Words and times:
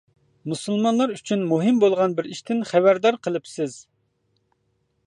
مۇسۇلمانلار 0.53 1.13
ئۈچۈن 1.17 1.43
مۇھىم 1.51 1.83
بولغان 1.85 2.17
بىر 2.21 2.31
ئىشتىن 2.33 2.65
خەۋەردار 2.73 3.21
قىلىپسىز! 3.29 3.79